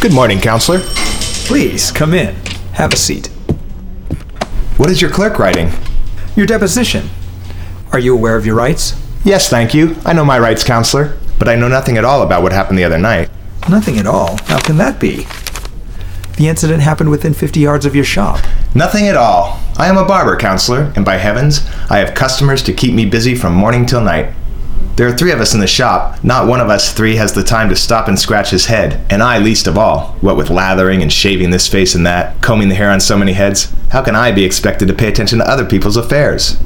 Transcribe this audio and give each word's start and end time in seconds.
Good 0.00 0.14
morning, 0.14 0.40
counselor. 0.40 0.80
Please, 1.44 1.92
come 1.92 2.14
in. 2.14 2.34
Have 2.72 2.94
a 2.94 2.96
seat. 2.96 3.26
What 4.78 4.88
is 4.88 5.02
your 5.02 5.10
clerk 5.10 5.38
writing? 5.38 5.70
Your 6.34 6.46
deposition. 6.46 7.10
Are 7.92 7.98
you 7.98 8.14
aware 8.14 8.36
of 8.36 8.46
your 8.46 8.54
rights? 8.54 8.98
Yes, 9.24 9.50
thank 9.50 9.74
you. 9.74 9.96
I 10.06 10.14
know 10.14 10.24
my 10.24 10.38
rights, 10.38 10.64
counselor, 10.64 11.18
but 11.38 11.50
I 11.50 11.54
know 11.54 11.68
nothing 11.68 11.98
at 11.98 12.06
all 12.06 12.22
about 12.22 12.42
what 12.42 12.52
happened 12.52 12.78
the 12.78 12.84
other 12.84 12.96
night. 12.96 13.28
Nothing 13.68 13.98
at 13.98 14.06
all. 14.06 14.38
How 14.44 14.58
can 14.60 14.78
that 14.78 14.98
be? 14.98 15.26
The 16.38 16.48
incident 16.48 16.80
happened 16.80 17.10
within 17.10 17.34
50 17.34 17.60
yards 17.60 17.84
of 17.84 17.94
your 17.94 18.04
shop. 18.04 18.42
Nothing 18.74 19.06
at 19.06 19.18
all. 19.18 19.60
I 19.76 19.88
am 19.88 19.98
a 19.98 20.06
barber, 20.06 20.38
counselor, 20.38 20.94
and 20.96 21.04
by 21.04 21.18
heavens, 21.18 21.66
I 21.90 21.98
have 21.98 22.14
customers 22.14 22.62
to 22.62 22.72
keep 22.72 22.94
me 22.94 23.04
busy 23.04 23.34
from 23.34 23.52
morning 23.52 23.84
till 23.84 24.00
night. 24.00 24.32
There 24.96 25.08
are 25.08 25.16
three 25.16 25.32
of 25.32 25.40
us 25.40 25.54
in 25.54 25.60
the 25.60 25.66
shop. 25.66 26.22
Not 26.22 26.46
one 26.46 26.60
of 26.60 26.68
us 26.68 26.92
three 26.92 27.16
has 27.16 27.32
the 27.32 27.42
time 27.42 27.68
to 27.70 27.76
stop 27.76 28.06
and 28.06 28.18
scratch 28.18 28.50
his 28.50 28.66
head, 28.66 29.00
and 29.10 29.22
I 29.22 29.38
least 29.38 29.66
of 29.66 29.78
all. 29.78 30.16
What 30.20 30.36
with 30.36 30.50
lathering 30.50 31.02
and 31.02 31.12
shaving 31.12 31.50
this 31.50 31.68
face 31.68 31.94
and 31.94 32.04
that, 32.06 32.42
combing 32.42 32.68
the 32.68 32.74
hair 32.74 32.90
on 32.90 33.00
so 33.00 33.16
many 33.16 33.32
heads, 33.32 33.72
how 33.90 34.02
can 34.02 34.14
I 34.14 34.30
be 34.30 34.44
expected 34.44 34.88
to 34.88 34.94
pay 34.94 35.08
attention 35.08 35.38
to 35.38 35.48
other 35.48 35.64
people's 35.64 35.96
affairs? 35.96 36.58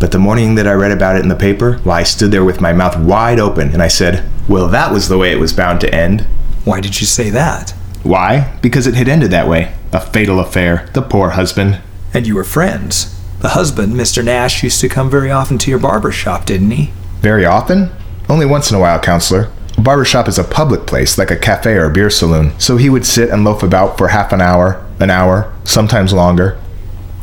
But 0.00 0.10
the 0.10 0.18
morning 0.18 0.54
that 0.56 0.66
I 0.66 0.72
read 0.72 0.90
about 0.90 1.16
it 1.16 1.22
in 1.22 1.28
the 1.28 1.36
paper, 1.36 1.74
why, 1.84 2.00
I 2.00 2.02
stood 2.02 2.32
there 2.32 2.44
with 2.44 2.60
my 2.60 2.72
mouth 2.72 2.98
wide 2.98 3.38
open, 3.38 3.72
and 3.72 3.82
I 3.82 3.88
said, 3.88 4.28
Well, 4.48 4.68
that 4.68 4.92
was 4.92 5.08
the 5.08 5.18
way 5.18 5.30
it 5.30 5.38
was 5.38 5.52
bound 5.52 5.80
to 5.82 5.94
end. 5.94 6.22
Why 6.64 6.80
did 6.80 7.00
you 7.00 7.06
say 7.06 7.30
that? 7.30 7.70
Why? 8.02 8.58
Because 8.62 8.86
it 8.86 8.94
had 8.94 9.08
ended 9.08 9.30
that 9.30 9.46
way. 9.46 9.74
A 9.92 10.00
fatal 10.00 10.40
affair. 10.40 10.88
The 10.94 11.02
poor 11.02 11.30
husband. 11.30 11.80
And 12.12 12.26
you 12.26 12.34
were 12.34 12.42
friends. 12.42 13.16
The 13.40 13.50
husband, 13.50 13.94
Mr. 13.94 14.24
Nash, 14.24 14.62
used 14.62 14.80
to 14.80 14.88
come 14.88 15.10
very 15.10 15.30
often 15.30 15.58
to 15.58 15.70
your 15.70 15.78
barber 15.78 16.10
shop, 16.10 16.46
didn't 16.46 16.70
he? 16.70 16.92
Very 17.22 17.44
often? 17.46 17.90
Only 18.28 18.46
once 18.46 18.70
in 18.70 18.76
a 18.76 18.80
while, 18.80 18.98
counselor. 19.00 19.50
A 19.78 19.80
barber 19.80 20.04
shop 20.04 20.28
is 20.28 20.38
a 20.38 20.44
public 20.44 20.86
place, 20.86 21.16
like 21.16 21.30
a 21.30 21.36
cafe 21.36 21.74
or 21.74 21.86
a 21.86 21.92
beer 21.92 22.10
saloon, 22.10 22.52
so 22.60 22.76
he 22.76 22.90
would 22.90 23.06
sit 23.06 23.30
and 23.30 23.44
loaf 23.44 23.62
about 23.62 23.96
for 23.96 24.08
half 24.08 24.32
an 24.32 24.40
hour, 24.40 24.84
an 25.00 25.10
hour, 25.10 25.52
sometimes 25.64 26.12
longer. 26.12 26.58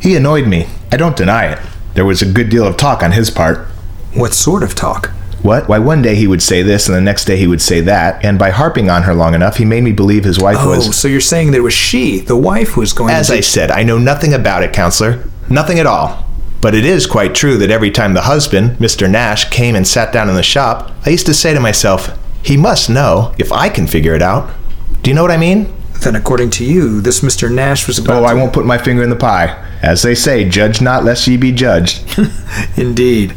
He 0.02 0.16
annoyed 0.16 0.48
me. 0.48 0.68
I 0.92 0.98
don't 0.98 1.16
deny 1.18 1.46
it. 1.52 1.60
There 1.94 2.06
was 2.06 2.22
a 2.22 2.32
good 2.32 2.50
deal 2.50 2.66
of 2.66 2.78
talk 2.78 3.04
on 3.04 3.12
his 3.12 3.30
part. 3.30 3.68
What 4.14 4.34
sort 4.34 4.64
of 4.64 4.74
talk? 4.74 5.12
What? 5.42 5.70
Why, 5.70 5.80
one 5.80 6.02
day 6.02 6.16
he 6.16 6.28
would 6.28 6.42
say 6.42 6.64
this, 6.64 6.88
and 6.88 6.96
the 6.96 7.02
next 7.02 7.26
day 7.26 7.38
he 7.38 7.48
would 7.48 7.62
say 7.62 7.80
that, 7.82 8.24
and 8.26 8.38
by 8.40 8.50
harping 8.50 8.90
on 8.90 9.04
her 9.04 9.14
long 9.14 9.34
enough, 9.36 9.58
he 9.58 9.66
made 9.66 9.84
me 9.84 9.92
believe 9.94 10.24
his 10.24 10.40
wife 10.40 10.58
Oh, 10.60 10.70
was. 10.70 10.96
so 10.98 11.08
you're 11.08 11.22
saying 11.22 11.52
that 11.52 11.58
it 11.58 11.62
was 11.62 11.74
she, 11.74 12.20
the 12.20 12.36
wife, 12.36 12.70
who 12.72 12.82
was 12.82 12.92
going 12.94 13.14
As 13.14 13.28
to. 13.28 13.36
I 13.36 13.40
said, 13.42 13.72
I 13.72 13.84
know 13.84 13.98
nothing 13.98 14.34
about 14.34 14.64
it, 14.64 14.74
counselor. 14.74 15.24
Nothing 15.50 15.80
at 15.80 15.86
all. 15.86 16.26
But 16.62 16.76
it 16.76 16.86
is 16.86 17.08
quite 17.08 17.36
true 17.36 17.58
that 17.58 17.72
every 17.72 17.92
time 17.92 18.14
the 18.14 18.24
husband, 18.24 18.78
Mr. 18.78 19.10
Nash, 19.10 19.50
came 19.50 19.76
and 19.76 19.88
sat 19.88 20.12
down 20.12 20.30
in 20.30 20.36
the 20.36 20.44
shop, 20.44 20.92
I 21.06 21.10
used 21.10 21.26
to 21.28 21.34
say 21.34 21.54
to 21.54 21.60
myself, 21.60 22.18
he 22.44 22.58
must 22.58 22.90
know 22.90 23.34
if 23.38 23.52
I 23.52 23.70
can 23.70 23.88
figure 23.88 24.14
it 24.14 24.22
out. 24.22 24.54
Do 25.02 25.10
you 25.10 25.16
know 25.16 25.22
what 25.22 25.32
I 25.32 25.38
mean? 25.38 25.74
Then, 26.02 26.16
according 26.16 26.50
to 26.52 26.66
you, 26.66 27.02
this 27.02 27.22
Mr. 27.22 27.54
Nash 27.54 27.86
was 27.88 27.98
about. 27.98 28.24
Oh, 28.24 28.26
I 28.26 28.34
won't 28.34 28.54
put 28.54 28.66
my 28.66 28.78
finger 28.78 29.04
in 29.04 29.10
the 29.10 29.16
pie. 29.18 29.66
As 29.82 30.02
they 30.02 30.16
say, 30.16 30.48
judge 30.48 30.82
not 30.82 31.04
lest 31.04 31.28
ye 31.28 31.36
be 31.38 31.52
judged. 31.52 32.04
Indeed. 32.78 33.36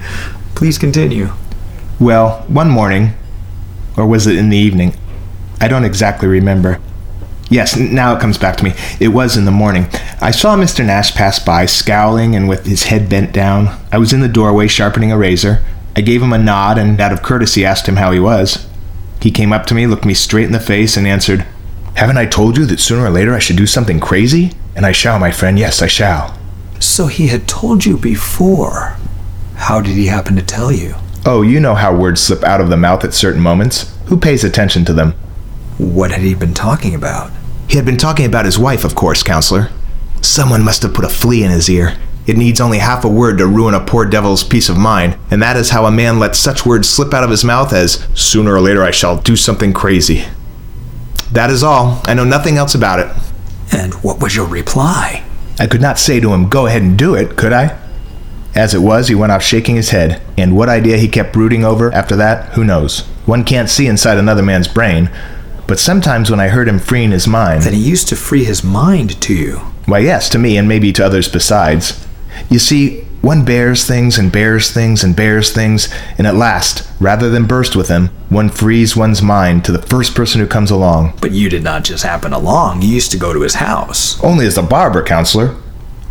Please 0.54 0.78
continue. 0.78 1.30
well, 1.98 2.44
one 2.46 2.70
morning, 2.70 3.14
or 3.96 4.06
was 4.06 4.26
it 4.28 4.36
in 4.36 4.48
the 4.48 4.56
evening? 4.56 4.94
I 5.60 5.66
don't 5.68 5.84
exactly 5.84 6.28
remember. 6.28 6.80
Yes, 7.52 7.76
now 7.76 8.16
it 8.16 8.20
comes 8.20 8.38
back 8.38 8.56
to 8.56 8.64
me. 8.64 8.72
It 8.98 9.08
was 9.08 9.36
in 9.36 9.44
the 9.44 9.50
morning. 9.50 9.86
I 10.22 10.30
saw 10.30 10.56
Mr. 10.56 10.82
Nash 10.86 11.14
pass 11.14 11.38
by, 11.38 11.66
scowling 11.66 12.34
and 12.34 12.48
with 12.48 12.64
his 12.64 12.84
head 12.84 13.10
bent 13.10 13.30
down. 13.30 13.78
I 13.92 13.98
was 13.98 14.14
in 14.14 14.22
the 14.22 14.28
doorway 14.28 14.68
sharpening 14.68 15.12
a 15.12 15.18
razor. 15.18 15.62
I 15.94 16.00
gave 16.00 16.22
him 16.22 16.32
a 16.32 16.38
nod 16.38 16.78
and, 16.78 16.98
out 16.98 17.12
of 17.12 17.22
courtesy, 17.22 17.62
asked 17.62 17.86
him 17.86 17.96
how 17.96 18.10
he 18.10 18.18
was. 18.18 18.66
He 19.20 19.30
came 19.30 19.52
up 19.52 19.66
to 19.66 19.74
me, 19.74 19.86
looked 19.86 20.06
me 20.06 20.14
straight 20.14 20.46
in 20.46 20.52
the 20.52 20.60
face, 20.60 20.96
and 20.96 21.06
answered, 21.06 21.44
Haven't 21.94 22.16
I 22.16 22.24
told 22.24 22.56
you 22.56 22.64
that 22.64 22.80
sooner 22.80 23.04
or 23.04 23.10
later 23.10 23.34
I 23.34 23.38
should 23.38 23.56
do 23.56 23.66
something 23.66 24.00
crazy? 24.00 24.52
And 24.74 24.86
I 24.86 24.92
shall, 24.92 25.18
my 25.18 25.30
friend, 25.30 25.58
yes, 25.58 25.82
I 25.82 25.88
shall. 25.88 26.38
So 26.80 27.06
he 27.06 27.26
had 27.26 27.46
told 27.46 27.84
you 27.84 27.98
before. 27.98 28.96
How 29.56 29.82
did 29.82 29.92
he 29.94 30.06
happen 30.06 30.36
to 30.36 30.42
tell 30.42 30.72
you? 30.72 30.94
Oh, 31.26 31.42
you 31.42 31.60
know 31.60 31.74
how 31.74 31.94
words 31.94 32.22
slip 32.22 32.44
out 32.44 32.62
of 32.62 32.70
the 32.70 32.78
mouth 32.78 33.04
at 33.04 33.12
certain 33.12 33.42
moments. 33.42 33.94
Who 34.06 34.16
pays 34.16 34.42
attention 34.42 34.86
to 34.86 34.94
them? 34.94 35.12
What 35.76 36.12
had 36.12 36.22
he 36.22 36.34
been 36.34 36.54
talking 36.54 36.94
about? 36.94 37.30
He 37.72 37.78
had 37.78 37.86
been 37.86 37.96
talking 37.96 38.26
about 38.26 38.44
his 38.44 38.58
wife, 38.58 38.84
of 38.84 38.94
course, 38.94 39.22
counselor. 39.22 39.70
Someone 40.20 40.62
must 40.62 40.82
have 40.82 40.92
put 40.92 41.06
a 41.06 41.08
flea 41.08 41.42
in 41.42 41.50
his 41.50 41.70
ear. 41.70 41.96
It 42.26 42.36
needs 42.36 42.60
only 42.60 42.76
half 42.76 43.02
a 43.02 43.08
word 43.08 43.38
to 43.38 43.46
ruin 43.46 43.72
a 43.72 43.80
poor 43.82 44.04
devil's 44.04 44.44
peace 44.44 44.68
of 44.68 44.76
mind, 44.76 45.16
and 45.30 45.42
that 45.42 45.56
is 45.56 45.70
how 45.70 45.86
a 45.86 45.90
man 45.90 46.18
lets 46.18 46.38
such 46.38 46.66
words 46.66 46.86
slip 46.86 47.14
out 47.14 47.24
of 47.24 47.30
his 47.30 47.44
mouth 47.44 47.72
as, 47.72 48.06
sooner 48.12 48.52
or 48.52 48.60
later 48.60 48.82
I 48.82 48.90
shall 48.90 49.16
do 49.16 49.36
something 49.36 49.72
crazy. 49.72 50.26
That 51.32 51.48
is 51.48 51.62
all. 51.62 52.02
I 52.04 52.12
know 52.12 52.24
nothing 52.24 52.58
else 52.58 52.74
about 52.74 52.98
it. 53.00 53.10
And 53.72 53.94
what 54.04 54.20
was 54.20 54.36
your 54.36 54.46
reply? 54.46 55.24
I 55.58 55.66
could 55.66 55.80
not 55.80 55.98
say 55.98 56.20
to 56.20 56.34
him, 56.34 56.50
go 56.50 56.66
ahead 56.66 56.82
and 56.82 56.98
do 56.98 57.14
it, 57.14 57.38
could 57.38 57.54
I? 57.54 57.80
As 58.54 58.74
it 58.74 58.80
was, 58.80 59.08
he 59.08 59.14
went 59.14 59.32
off 59.32 59.42
shaking 59.42 59.76
his 59.76 59.88
head, 59.88 60.20
and 60.36 60.54
what 60.54 60.68
idea 60.68 60.98
he 60.98 61.08
kept 61.08 61.32
brooding 61.32 61.64
over 61.64 61.90
after 61.94 62.16
that, 62.16 62.52
who 62.52 62.64
knows? 62.64 63.06
One 63.24 63.44
can't 63.44 63.70
see 63.70 63.86
inside 63.86 64.18
another 64.18 64.42
man's 64.42 64.68
brain, 64.68 65.08
but 65.72 65.78
sometimes 65.80 66.30
when 66.30 66.38
I 66.38 66.48
heard 66.48 66.68
him 66.68 66.78
freeing 66.78 67.12
his 67.12 67.26
mind, 67.26 67.62
That 67.62 67.72
he 67.72 67.80
used 67.80 68.06
to 68.08 68.14
free 68.14 68.44
his 68.44 68.62
mind 68.62 69.18
to 69.22 69.32
you. 69.32 69.56
why, 69.86 70.00
yes, 70.00 70.28
to 70.28 70.38
me 70.38 70.58
and 70.58 70.68
maybe 70.68 70.92
to 70.92 71.02
others 71.02 71.28
besides. 71.30 72.06
You 72.50 72.58
see, 72.58 73.04
one 73.22 73.46
bears 73.46 73.86
things 73.86 74.18
and 74.18 74.30
bears 74.30 74.70
things 74.70 75.02
and 75.02 75.16
bears 75.16 75.50
things, 75.50 75.88
and 76.18 76.26
at 76.26 76.34
last, 76.34 76.86
rather 77.00 77.30
than 77.30 77.46
burst 77.46 77.74
with 77.74 77.88
them, 77.88 78.10
one 78.28 78.50
frees 78.50 78.94
one's 78.94 79.22
mind 79.22 79.64
to 79.64 79.72
the 79.72 79.80
first 79.80 80.14
person 80.14 80.42
who 80.42 80.46
comes 80.46 80.70
along. 80.70 81.14
But 81.22 81.30
you 81.32 81.48
did 81.48 81.64
not 81.64 81.84
just 81.84 82.04
happen 82.04 82.34
along. 82.34 82.82
You 82.82 82.88
used 82.88 83.10
to 83.12 83.16
go 83.16 83.32
to 83.32 83.40
his 83.40 83.54
house. 83.54 84.22
Only 84.22 84.44
as 84.44 84.58
a 84.58 84.62
barber, 84.62 85.02
counselor. 85.02 85.56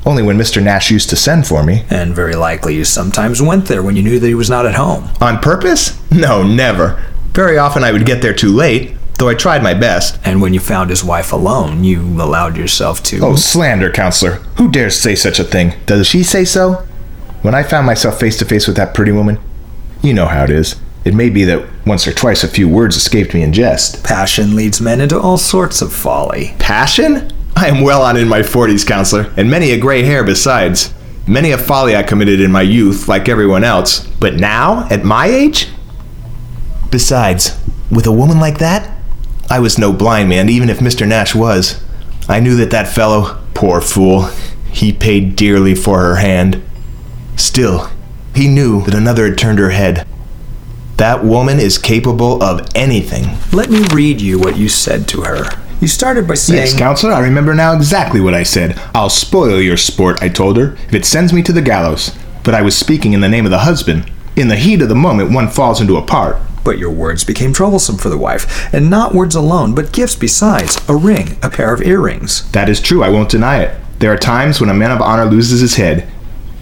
Only 0.07 0.23
when 0.23 0.39
Mr. 0.39 0.59
Nash 0.59 0.89
used 0.89 1.11
to 1.11 1.15
send 1.15 1.45
for 1.45 1.61
me. 1.63 1.85
And 1.91 2.15
very 2.15 2.33
likely 2.33 2.73
you 2.73 2.83
sometimes 2.83 3.43
went 3.43 3.67
there 3.67 3.83
when 3.83 3.95
you 3.95 4.01
knew 4.01 4.17
that 4.19 4.27
he 4.27 4.33
was 4.33 4.49
not 4.49 4.65
at 4.65 4.73
home. 4.73 5.09
On 5.21 5.37
purpose? 5.37 5.99
No, 6.09 6.41
never. 6.41 6.99
Very 7.33 7.59
often 7.59 7.83
I 7.83 7.91
would 7.91 8.07
get 8.07 8.23
there 8.23 8.33
too 8.33 8.51
late, 8.51 8.95
though 9.21 9.29
I 9.29 9.35
tried 9.35 9.61
my 9.61 9.75
best. 9.75 10.19
And 10.25 10.41
when 10.41 10.51
you 10.51 10.59
found 10.59 10.89
his 10.89 11.03
wife 11.03 11.31
alone, 11.31 11.83
you 11.83 12.01
allowed 12.19 12.57
yourself 12.57 13.03
to. 13.03 13.19
Oh, 13.23 13.35
slander, 13.35 13.91
counselor. 13.91 14.37
Who 14.57 14.71
dares 14.71 14.99
say 14.99 15.13
such 15.13 15.37
a 15.37 15.43
thing? 15.43 15.75
Does 15.85 16.07
she 16.07 16.23
say 16.23 16.43
so? 16.43 16.87
When 17.43 17.53
I 17.53 17.61
found 17.61 17.85
myself 17.85 18.19
face 18.19 18.37
to 18.39 18.45
face 18.45 18.65
with 18.65 18.77
that 18.77 18.95
pretty 18.95 19.11
woman, 19.11 19.39
you 20.01 20.15
know 20.15 20.25
how 20.25 20.43
it 20.45 20.49
is. 20.49 20.75
It 21.05 21.13
may 21.13 21.29
be 21.29 21.43
that 21.43 21.67
once 21.85 22.07
or 22.07 22.13
twice 22.13 22.43
a 22.43 22.47
few 22.47 22.67
words 22.67 22.95
escaped 22.95 23.35
me 23.35 23.43
in 23.43 23.53
jest. 23.53 24.03
Passion 24.03 24.55
leads 24.55 24.81
men 24.81 24.99
into 24.99 25.19
all 25.19 25.37
sorts 25.37 25.83
of 25.83 25.93
folly. 25.93 26.55
Passion? 26.57 27.31
I 27.55 27.67
am 27.67 27.81
well 27.81 28.01
on 28.01 28.17
in 28.17 28.27
my 28.27 28.39
40s, 28.39 28.87
counselor, 28.87 29.31
and 29.37 29.51
many 29.51 29.69
a 29.69 29.79
gray 29.79 30.01
hair 30.01 30.23
besides. 30.23 30.95
Many 31.27 31.51
a 31.51 31.59
folly 31.59 31.95
I 31.95 32.01
committed 32.01 32.41
in 32.41 32.51
my 32.51 32.63
youth, 32.63 33.07
like 33.07 33.29
everyone 33.29 33.63
else. 33.63 33.99
But 34.19 34.35
now, 34.35 34.87
at 34.89 35.03
my 35.03 35.27
age? 35.27 35.67
Besides, 36.89 37.59
with 37.91 38.07
a 38.07 38.11
woman 38.11 38.39
like 38.39 38.57
that, 38.57 38.90
I 39.51 39.59
was 39.59 39.77
no 39.77 39.91
blind 39.91 40.29
man, 40.29 40.47
even 40.47 40.69
if 40.69 40.79
Mr. 40.79 41.05
Nash 41.05 41.35
was. 41.35 41.83
I 42.29 42.39
knew 42.39 42.55
that 42.55 42.71
that 42.71 42.87
fellow, 42.87 43.37
poor 43.53 43.81
fool, 43.81 44.27
he 44.71 44.93
paid 44.93 45.35
dearly 45.35 45.75
for 45.75 45.99
her 45.99 46.15
hand. 46.15 46.63
Still, 47.35 47.91
he 48.33 48.47
knew 48.47 48.81
that 48.83 48.95
another 48.95 49.27
had 49.27 49.37
turned 49.37 49.59
her 49.59 49.71
head. 49.71 50.07
That 50.95 51.25
woman 51.25 51.59
is 51.59 51.77
capable 51.77 52.41
of 52.41 52.65
anything. 52.75 53.37
Let 53.51 53.69
me 53.69 53.85
read 53.93 54.21
you 54.21 54.39
what 54.39 54.55
you 54.55 54.69
said 54.69 55.05
to 55.09 55.23
her. 55.23 55.49
You 55.81 55.89
started 55.89 56.29
by 56.29 56.35
saying. 56.35 56.57
Yes, 56.57 56.77
counselor, 56.77 57.11
I 57.11 57.19
remember 57.19 57.53
now 57.53 57.75
exactly 57.75 58.21
what 58.21 58.33
I 58.33 58.43
said. 58.43 58.79
I'll 58.95 59.09
spoil 59.09 59.59
your 59.59 59.75
sport, 59.75 60.23
I 60.23 60.29
told 60.29 60.55
her, 60.55 60.77
if 60.87 60.93
it 60.93 61.03
sends 61.03 61.33
me 61.33 61.43
to 61.43 61.51
the 61.51 61.61
gallows. 61.61 62.17
But 62.45 62.55
I 62.55 62.61
was 62.61 62.77
speaking 62.77 63.11
in 63.11 63.19
the 63.19 63.27
name 63.27 63.43
of 63.43 63.51
the 63.51 63.59
husband. 63.59 64.09
In 64.37 64.47
the 64.47 64.55
heat 64.55 64.81
of 64.81 64.87
the 64.87 64.95
moment, 64.95 65.33
one 65.33 65.49
falls 65.49 65.81
into 65.81 65.97
a 65.97 66.01
part. 66.01 66.37
But 66.63 66.77
your 66.77 66.91
words 66.91 67.23
became 67.23 67.53
troublesome 67.53 67.97
for 67.97 68.09
the 68.09 68.17
wife, 68.17 68.73
and 68.73 68.89
not 68.89 69.15
words 69.15 69.35
alone, 69.35 69.73
but 69.73 69.91
gifts 69.91 70.15
besides 70.15 70.77
a 70.87 70.95
ring, 70.95 71.37
a 71.41 71.49
pair 71.49 71.73
of 71.73 71.81
earrings. 71.81 72.49
That 72.51 72.69
is 72.69 72.79
true, 72.79 73.03
I 73.03 73.09
won't 73.09 73.31
deny 73.31 73.59
it. 73.63 73.79
There 73.99 74.13
are 74.13 74.17
times 74.17 74.59
when 74.59 74.69
a 74.69 74.73
man 74.73 74.91
of 74.91 75.01
honor 75.01 75.25
loses 75.25 75.61
his 75.61 75.75
head. 75.75 76.07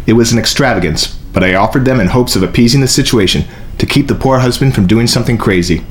It 0.05 0.13
was 0.13 0.31
an 0.31 0.39
extravagance, 0.39 1.07
but 1.33 1.43
I 1.43 1.55
offered 1.55 1.85
them 1.85 1.99
in 1.99 2.07
hopes 2.07 2.35
of 2.35 2.43
appeasing 2.43 2.81
the 2.81 2.87
situation, 2.87 3.45
to 3.77 3.85
keep 3.85 4.07
the 4.07 4.15
poor 4.15 4.39
husband 4.39 4.75
from 4.75 4.87
doing 4.87 5.07
something 5.07 5.37
crazy. 5.37 5.85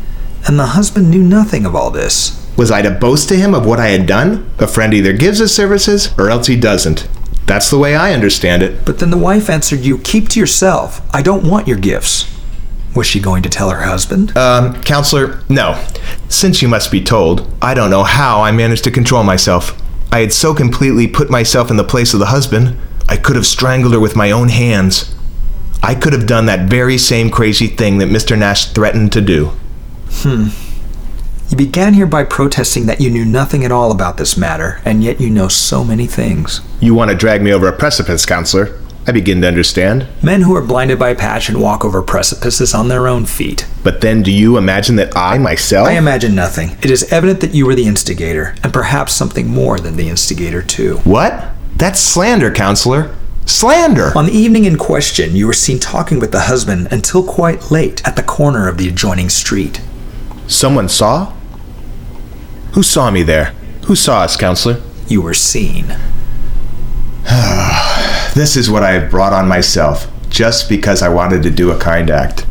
And 0.47 0.59
the 0.59 0.67
husband 0.67 1.11
knew 1.11 1.23
nothing 1.23 1.65
of 1.65 1.75
all 1.75 1.91
this. 1.91 2.47
Was 2.57 2.71
I 2.71 2.83
to 2.83 2.91
boast 2.91 3.29
to 3.29 3.37
him 3.37 3.55
of 3.55 3.65
what 3.65 3.79
I 3.79 3.89
had 3.89 4.07
done? 4.07 4.51
A 4.59 4.67
friend 4.67 4.93
either 4.93 5.13
gives 5.13 5.39
his 5.39 5.55
services, 5.55 6.13
or 6.19 6.29
else 6.29 6.49
he 6.49 6.57
doesn't. 6.59 7.09
That's 7.47 7.71
the 7.71 7.79
way 7.79 7.97
I 7.97 8.13
understand 8.13 8.63
it. 8.63 8.85
But 8.85 8.99
then 8.99 9.11
the 9.11 9.17
wife 9.17 9.49
answered 9.49 9.81
you, 9.81 9.99
Keep 9.99 10.29
to 10.31 10.41
yourself. 10.41 11.01
I 11.15 11.23
don't 11.23 11.49
want 11.49 11.67
your 11.67 11.79
gifts. 11.79 12.31
Was 12.95 13.07
she 13.07 13.21
going 13.21 13.43
to 13.43 13.49
tell 13.49 13.71
her 13.71 13.83
husband? 13.83 14.37
Um, 14.37 14.81
counselor, 14.83 15.41
no. 15.49 15.83
Since 16.29 16.63
you 16.63 16.69
must 16.69 16.91
be 16.91 17.03
told, 17.03 17.51
I 17.63 17.75
don't 17.75 17.91
know 17.91 18.05
how 18.05 18.41
I 18.41 18.51
managed 18.51 18.85
to 18.85 18.91
control 18.91 19.23
myself. 19.23 19.81
I 20.11 20.21
had 20.21 20.33
so 20.33 20.55
completely 20.55 21.07
put 21.07 21.31
myself 21.31 21.71
in 21.71 21.77
the 21.77 21.85
place 21.85 22.15
of 22.15 22.21
the 22.21 22.27
husband, 22.27 22.79
I 23.09 23.17
could 23.17 23.37
have 23.37 23.47
strangled 23.47 23.95
her 23.95 24.01
with 24.01 24.17
my 24.17 24.31
own 24.31 24.49
hands. 24.49 25.15
I 25.83 25.95
could 25.95 26.13
have 26.13 26.27
done 26.27 26.47
that 26.47 26.69
very 26.69 26.99
same 26.99 27.31
crazy 27.31 27.67
thing 27.67 27.99
that 27.99 28.09
Mr. 28.09 28.39
Nash 28.39 28.73
threatened 28.73 29.13
to 29.13 29.21
do. 29.21 29.53
Hmm. 30.11 30.49
You 31.49 31.57
began 31.57 31.95
here 31.95 32.07
by 32.07 32.25
protesting 32.25 32.85
that 32.87 33.01
you 33.01 33.09
knew 33.09 33.25
nothing 33.25 33.65
at 33.65 33.73
all 33.73 33.91
about 33.91 34.19
this 34.19 34.37
matter, 34.37 34.83
and 34.85 35.03
yet 35.03 35.19
you 35.19 35.31
know 35.31 35.49
so 35.49 35.83
many 35.83 36.07
things. 36.07 36.61
You 36.81 36.95
want 36.95 37.11
to 37.11 37.17
drag 37.17 37.41
me 37.41 37.53
over 37.53 37.67
a 37.67 37.73
precipice, 37.73 38.27
counselor? 38.27 38.79
I 39.09 39.11
begin 39.11 39.41
to 39.41 39.49
understand. 39.49 40.07
Men 40.23 40.43
who 40.43 40.55
are 40.55 40.61
blinded 40.61 40.99
by 40.99 41.15
passion 41.15 41.61
walk 41.61 41.83
over 41.83 42.03
precipices 42.03 42.75
on 42.75 42.89
their 42.89 43.09
own 43.09 43.25
feet. 43.25 43.67
But 43.83 44.03
then 44.03 44.23
do 44.23 44.31
you 44.31 44.59
imagine 44.59 44.97
that 44.97 45.17
I 45.17 45.39
myself. 45.39 45.89
I 45.89 45.93
imagine 45.93 46.35
nothing. 46.35 46.73
It 46.83 46.91
is 46.91 47.11
evident 47.11 47.41
that 47.41 47.55
you 47.55 47.65
were 47.65 47.75
the 47.75 47.87
instigator, 47.87 48.55
and 48.63 48.71
perhaps 48.71 49.15
something 49.15 49.49
more 49.49 49.81
than 49.81 49.97
the 49.97 50.11
instigator, 50.11 50.61
too. 50.61 50.99
What? 51.05 51.53
That's 51.75 51.99
slander, 51.99 52.53
counselor. 52.53 53.17
Slander! 53.47 54.13
On 54.15 54.27
the 54.27 54.33
evening 54.33 54.67
in 54.67 54.77
question, 54.77 55.35
you 55.35 55.47
were 55.47 55.55
seen 55.55 55.79
talking 55.79 56.19
with 56.19 56.31
the 56.31 56.41
husband 56.41 56.89
until 56.91 57.25
quite 57.25 57.71
late 57.71 58.07
at 58.07 58.15
the 58.15 58.23
corner 58.23 58.69
of 58.69 58.77
the 58.77 58.89
adjoining 58.89 59.31
street. 59.31 59.81
Someone 60.47 60.91
saw? 60.91 61.33
Who 62.75 62.83
saw 62.83 63.11
me 63.11 63.23
there? 63.23 63.55
Who 63.87 63.97
saw 63.97 64.21
us, 64.21 64.37
counselor? 64.37 64.83
You 65.07 65.23
were 65.23 65.33
seen. 65.33 65.97
This 68.35 68.57
is 68.57 68.71
what 68.71 68.83
I 68.83 68.93
have 68.93 69.11
brought 69.11 69.33
on 69.33 69.49
myself, 69.49 70.11
just 70.29 70.69
because 70.69 71.03
I 71.03 71.09
wanted 71.09 71.43
to 71.43 71.51
do 71.51 71.71
a 71.71 71.79
kind 71.79 72.11
act. 72.11 72.47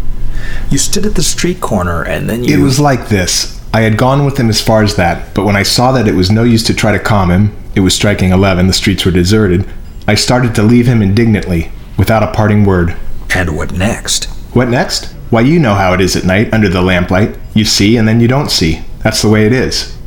You 0.69 0.77
stood 0.77 1.05
at 1.05 1.15
the 1.15 1.23
street 1.23 1.61
corner 1.61 2.03
and 2.03 2.29
then 2.29 2.43
you. 2.43 2.57
It 2.57 2.63
was 2.63 2.79
like 2.79 3.09
this. 3.09 3.57
I 3.73 3.81
had 3.81 3.97
gone 3.97 4.25
with 4.25 4.37
him 4.37 4.49
as 4.49 4.61
far 4.61 4.81
as 4.83 4.95
that, 4.95 5.33
but 5.33 5.45
when 5.45 5.55
I 5.55 5.63
saw 5.63 5.91
that 5.91 6.07
it 6.07 6.15
was 6.15 6.31
no 6.31 6.43
use 6.43 6.63
to 6.63 6.73
try 6.73 6.91
to 6.91 6.99
calm 6.99 7.29
him, 7.29 7.55
it 7.75 7.81
was 7.81 7.93
striking 7.93 8.31
11, 8.31 8.67
the 8.67 8.73
streets 8.73 9.05
were 9.05 9.11
deserted, 9.11 9.67
I 10.07 10.15
started 10.15 10.55
to 10.55 10.63
leave 10.63 10.87
him 10.87 11.01
indignantly, 11.01 11.71
without 11.97 12.23
a 12.23 12.31
parting 12.31 12.63
word. 12.63 12.95
And 13.35 13.55
what 13.55 13.73
next? 13.73 14.25
What 14.53 14.69
next? 14.69 15.13
Why, 15.29 15.41
you 15.41 15.59
know 15.59 15.75
how 15.75 15.93
it 15.93 16.01
is 16.01 16.15
at 16.15 16.23
night 16.23 16.53
under 16.53 16.69
the 16.69 16.81
lamplight. 16.81 17.37
You 17.53 17.65
see 17.65 17.97
and 17.97 18.07
then 18.07 18.21
you 18.21 18.27
don't 18.27 18.49
see. 18.49 18.81
That's 19.03 19.21
the 19.21 19.29
way 19.29 19.45
it 19.45 19.51
is. 19.53 19.97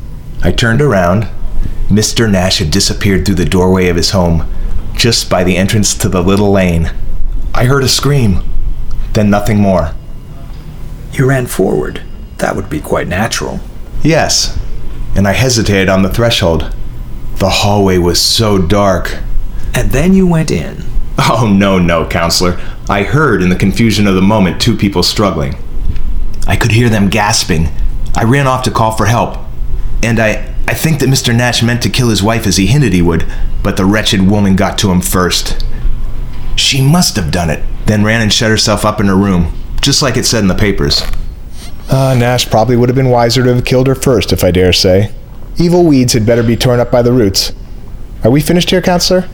I 0.43 0.51
turned 0.51 0.81
around. 0.81 1.27
Mr. 1.87 2.29
Nash 2.29 2.57
had 2.57 2.71
disappeared 2.71 3.25
through 3.25 3.35
the 3.35 3.45
doorway 3.45 3.87
of 3.89 3.95
his 3.95 4.11
home, 4.11 4.51
just 5.01 5.31
by 5.31 5.43
the 5.43 5.57
entrance 5.57 5.97
to 5.97 6.07
the 6.07 6.21
little 6.21 6.51
lane. 6.51 6.91
I 7.55 7.65
heard 7.65 7.83
a 7.83 7.87
scream, 7.87 8.43
then 9.13 9.31
nothing 9.31 9.59
more. 9.59 9.95
You 11.11 11.27
ran 11.27 11.47
forward. 11.47 12.03
That 12.37 12.55
would 12.55 12.69
be 12.69 12.79
quite 12.79 13.07
natural. 13.07 13.59
Yes, 14.03 14.59
and 15.15 15.27
I 15.27 15.31
hesitated 15.31 15.89
on 15.89 16.03
the 16.03 16.13
threshold. 16.13 16.75
The 17.37 17.49
hallway 17.49 17.97
was 17.97 18.21
so 18.21 18.59
dark. 18.59 19.17
And 19.73 19.89
then 19.89 20.13
you 20.13 20.27
went 20.27 20.51
in. 20.51 20.83
Oh, 21.17 21.51
no, 21.51 21.79
no, 21.79 22.07
counselor. 22.07 22.59
I 22.87 23.01
heard 23.01 23.41
in 23.41 23.49
the 23.49 23.55
confusion 23.55 24.05
of 24.05 24.13
the 24.13 24.21
moment 24.21 24.61
two 24.61 24.77
people 24.77 25.01
struggling. 25.01 25.55
I 26.45 26.55
could 26.55 26.71
hear 26.71 26.89
them 26.89 27.09
gasping. 27.09 27.69
I 28.15 28.25
ran 28.25 28.45
off 28.45 28.63
to 28.65 28.71
call 28.71 28.91
for 28.91 29.07
help. 29.07 29.39
And 30.03 30.19
I, 30.19 30.50
I 30.67 30.73
think 30.73 30.99
that 30.99 31.09
Mr. 31.09 31.35
Nash 31.35 31.63
meant 31.63 31.81
to 31.83 31.89
kill 31.89 32.09
his 32.09 32.23
wife 32.23 32.47
as 32.47 32.57
he 32.57 32.67
hinted 32.67 32.93
he 32.93 33.01
would, 33.01 33.25
but 33.63 33.77
the 33.77 33.85
wretched 33.85 34.29
woman 34.29 34.55
got 34.55 34.77
to 34.79 34.91
him 34.91 35.01
first. 35.01 35.65
She 36.55 36.81
must 36.81 37.15
have 37.15 37.31
done 37.31 37.49
it, 37.49 37.63
then 37.85 38.03
ran 38.03 38.21
and 38.21 38.31
shut 38.31 38.49
herself 38.49 38.85
up 38.85 38.99
in 38.99 39.07
her 39.07 39.15
room, 39.15 39.53
just 39.81 40.01
like 40.01 40.17
it 40.17 40.25
said 40.25 40.43
in 40.43 40.47
the 40.47 40.55
papers. 40.55 41.01
Uh, 41.89 42.15
Nash 42.17 42.49
probably 42.49 42.77
would 42.77 42.87
have 42.89 42.95
been 42.95 43.09
wiser 43.09 43.43
to 43.43 43.53
have 43.53 43.65
killed 43.65 43.87
her 43.87 43.95
first, 43.95 44.31
if 44.31 44.43
I 44.43 44.51
dare 44.51 44.71
say. 44.71 45.11
Evil 45.57 45.85
weeds 45.85 46.13
had 46.13 46.25
better 46.25 46.43
be 46.43 46.55
torn 46.55 46.79
up 46.79 46.89
by 46.91 47.01
the 47.01 47.11
roots. 47.11 47.51
Are 48.23 48.31
we 48.31 48.39
finished 48.39 48.69
here, 48.69 48.81
counselor? 48.81 49.27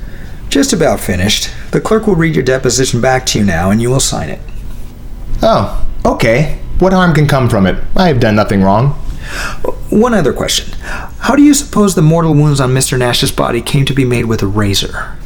Just 0.50 0.74
about 0.74 1.00
finished. 1.00 1.50
The 1.72 1.82
clerk 1.82 2.08
will 2.08 2.16
read 2.16 2.34
your 2.34 2.44
deposition 2.44 3.02
back 3.02 3.26
to 3.28 3.40
you 3.40 3.46
now 3.46 3.70
and 3.70 3.82
you 3.82 3.90
will 3.90 4.00
sign 4.00 4.30
it. 4.30 4.40
Oh, 5.44 5.86
okay. 6.06 6.60
What 6.80 6.94
harm 6.94 7.14
can 7.14 7.28
come 7.28 7.50
from 7.50 7.66
it? 7.66 7.84
I 7.96 8.08
have 8.08 8.20
done 8.20 8.36
nothing 8.36 8.64
wrong. 8.64 9.00
One 9.98 10.14
other 10.14 10.32
question. 10.32 10.78
How 11.22 11.36
do 11.36 11.42
you 11.42 11.56
suppose 11.56 11.96
the 11.96 12.04
mortal 12.04 12.36
wounds 12.36 12.60
on 12.60 12.70
Mr. 12.70 13.00
Nash's 13.00 13.32
body 13.32 13.64
came 13.64 13.84
to 13.86 13.96
be 13.96 14.06
made 14.06 14.26
with 14.26 14.44
a 14.44 14.46
razor? 14.46 15.18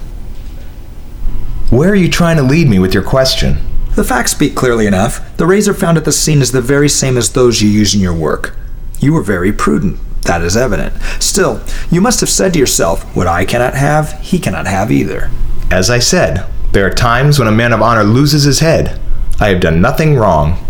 Where 1.70 1.90
are 1.90 1.96
you 1.96 2.10
trying 2.10 2.38
to 2.38 2.42
lead 2.42 2.70
me 2.70 2.80
with 2.80 2.94
your 2.94 3.04
question? 3.04 3.58
The 3.98 4.06
facts 4.06 4.32
speak 4.32 4.56
clearly 4.56 4.88
enough. 4.88 5.36
The 5.36 5.46
razor 5.46 5.74
found 5.74 5.98
at 5.98 6.06
the 6.06 6.14
scene 6.14 6.42
is 6.42 6.54
the 6.54 6.62
very 6.62 6.88
same 6.88 7.18
as 7.18 7.34
those 7.34 7.62
you 7.62 7.68
use 7.68 7.94
in 7.94 8.00
your 8.00 8.14
work. 8.14 8.56
You 9.02 9.12
were 9.12 9.22
very 9.22 9.52
prudent. 9.52 10.00
That 10.22 10.42
is 10.42 10.56
evident. 10.56 10.94
Still, 11.20 11.62
you 11.90 12.00
must 12.00 12.22
have 12.22 12.30
said 12.30 12.54
to 12.54 12.60
yourself, 12.60 13.04
What 13.14 13.28
I 13.28 13.44
cannot 13.44 13.74
have, 13.74 14.14
he 14.22 14.40
cannot 14.40 14.68
have 14.68 14.90
either. 14.90 15.30
As 15.70 15.90
I 15.90 16.00
said, 16.00 16.50
there 16.72 16.86
are 16.86 16.94
times 16.94 17.40
when 17.40 17.50
a 17.50 17.52
man 17.52 17.74
of 17.74 17.82
honor 17.82 18.06
loses 18.06 18.44
his 18.44 18.62
head. 18.62 18.98
I 19.38 19.50
have 19.50 19.60
done 19.60 19.82
nothing 19.82 20.16
wrong. 20.16 20.66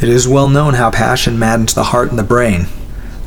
It 0.00 0.08
is 0.08 0.28
well 0.28 0.48
known 0.48 0.74
how 0.74 0.92
passion 0.92 1.40
maddens 1.40 1.74
the 1.74 1.90
heart 1.90 2.10
and 2.10 2.20
the 2.20 2.22
brain. 2.22 2.66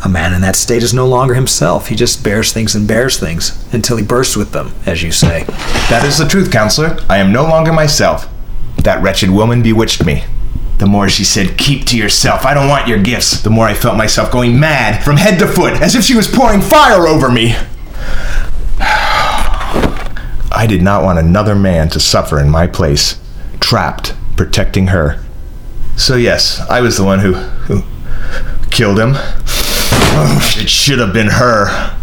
A 0.03 0.09
man 0.09 0.33
in 0.33 0.41
that 0.41 0.55
state 0.55 0.81
is 0.81 0.93
no 0.93 1.05
longer 1.05 1.33
himself. 1.33 1.89
He 1.89 1.95
just 1.95 2.23
bears 2.23 2.53
things 2.53 2.73
and 2.73 2.87
bears 2.87 3.19
things 3.19 3.67
until 3.73 3.97
he 3.97 4.03
bursts 4.03 4.37
with 4.37 4.53
them, 4.53 4.71
as 4.85 5.03
you 5.03 5.11
say. 5.11 5.43
That 5.89 6.05
is 6.05 6.17
the 6.17 6.27
truth, 6.27 6.51
counselor. 6.51 6.97
I 7.09 7.17
am 7.17 7.33
no 7.33 7.43
longer 7.43 7.73
myself. 7.73 8.29
That 8.77 9.03
wretched 9.03 9.29
woman 9.29 9.61
bewitched 9.61 10.05
me. 10.05 10.23
The 10.77 10.85
more 10.85 11.09
she 11.09 11.25
said, 11.25 11.57
Keep 11.57 11.85
to 11.87 11.97
yourself, 11.97 12.45
I 12.45 12.53
don't 12.53 12.69
want 12.69 12.87
your 12.87 13.03
gifts, 13.03 13.41
the 13.41 13.49
more 13.49 13.65
I 13.65 13.73
felt 13.73 13.97
myself 13.97 14.31
going 14.31 14.57
mad 14.57 15.03
from 15.03 15.17
head 15.17 15.37
to 15.39 15.47
foot, 15.47 15.73
as 15.81 15.95
if 15.95 16.05
she 16.05 16.15
was 16.15 16.29
pouring 16.29 16.61
fire 16.61 17.05
over 17.05 17.29
me. 17.29 17.55
I 20.51 20.65
did 20.69 20.81
not 20.81 21.03
want 21.03 21.19
another 21.19 21.55
man 21.55 21.89
to 21.89 21.99
suffer 21.99 22.39
in 22.39 22.49
my 22.49 22.65
place, 22.67 23.19
trapped, 23.59 24.13
protecting 24.37 24.87
her. 24.87 25.21
So, 25.97 26.15
yes, 26.15 26.61
I 26.69 26.79
was 26.79 26.95
the 26.95 27.03
one 27.03 27.19
who, 27.19 27.33
who 27.33 27.83
killed 28.71 28.97
him. 28.97 29.15
It 30.57 30.69
should 30.69 30.99
have 30.99 31.13
been 31.13 31.27
her. 31.27 31.95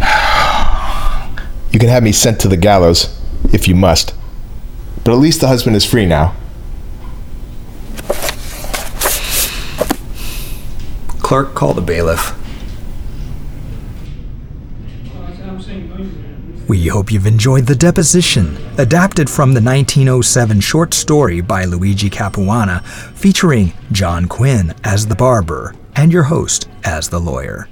You 1.70 1.78
can 1.78 1.90
have 1.90 2.02
me 2.02 2.12
sent 2.12 2.40
to 2.40 2.48
the 2.48 2.56
gallows, 2.56 3.20
if 3.52 3.68
you 3.68 3.76
must. 3.76 4.14
But 5.04 5.12
at 5.12 5.18
least 5.18 5.40
the 5.40 5.48
husband 5.48 5.76
is 5.76 5.84
free 5.84 6.06
now. 6.06 6.34
Clerk, 11.20 11.54
call 11.54 11.74
the 11.74 11.82
bailiff. 11.82 12.34
We 16.68 16.86
hope 16.88 17.10
you've 17.10 17.26
enjoyed 17.26 17.66
the 17.66 17.74
deposition, 17.74 18.58
adapted 18.76 19.30
from 19.30 19.54
the 19.54 19.60
1907 19.60 20.60
short 20.60 20.92
story 20.92 21.40
by 21.40 21.64
Luigi 21.64 22.10
Capuana, 22.10 22.82
featuring 23.14 23.72
John 23.90 24.26
Quinn 24.26 24.74
as 24.84 25.06
the 25.06 25.14
barber 25.14 25.74
and 25.96 26.12
your 26.12 26.24
host 26.24 26.68
as 26.84 27.08
the 27.08 27.18
lawyer. 27.18 27.68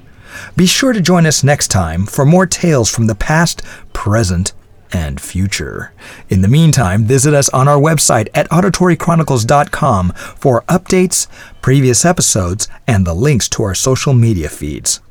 Be 0.55 0.65
sure 0.65 0.93
to 0.93 1.01
join 1.01 1.25
us 1.25 1.43
next 1.43 1.67
time 1.67 2.05
for 2.05 2.25
more 2.25 2.45
tales 2.45 2.89
from 2.89 3.07
the 3.07 3.15
past, 3.15 3.61
present, 3.93 4.53
and 4.91 5.21
future. 5.21 5.93
In 6.29 6.41
the 6.41 6.47
meantime, 6.47 7.03
visit 7.03 7.33
us 7.33 7.49
on 7.49 7.67
our 7.67 7.79
website 7.79 8.29
at 8.33 8.49
auditorychronicles.com 8.49 10.11
for 10.13 10.63
updates, 10.63 11.27
previous 11.61 12.05
episodes, 12.05 12.67
and 12.87 13.05
the 13.05 13.13
links 13.13 13.47
to 13.49 13.63
our 13.63 13.75
social 13.75 14.13
media 14.13 14.49
feeds. 14.49 15.01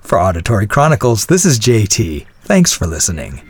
For 0.00 0.18
Auditory 0.18 0.66
Chronicles, 0.66 1.26
this 1.26 1.44
is 1.44 1.58
JT. 1.58 2.26
Thanks 2.42 2.72
for 2.72 2.86
listening. 2.86 3.49